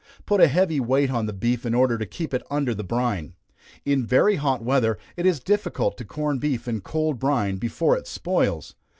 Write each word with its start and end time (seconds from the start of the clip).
Put 0.25 0.41
a 0.41 0.47
heavy 0.47 0.79
weight 0.79 1.11
on 1.11 1.27
the 1.27 1.31
beef 1.31 1.63
in 1.63 1.75
order 1.75 1.95
to 1.99 2.07
keep 2.07 2.33
it 2.33 2.41
under 2.49 2.73
the 2.73 2.83
brine. 2.83 3.35
In 3.85 4.03
very 4.03 4.37
hot 4.37 4.63
weather, 4.63 4.97
it 5.15 5.27
is 5.27 5.39
difficult 5.39 5.95
to 5.99 6.05
corn 6.05 6.39
beef 6.39 6.67
in 6.67 6.81
cold 6.81 7.19
brine 7.19 7.57
before 7.57 7.95
it 7.95 8.07
spoils. 8.07 8.73